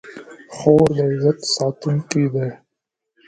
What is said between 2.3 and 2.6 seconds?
ده.